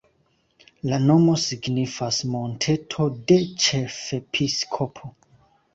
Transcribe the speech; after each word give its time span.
La 0.91 0.97
nomo 1.03 1.35
signifas 1.41 2.23
monteto-de-ĉefepiskopo. 2.37 5.17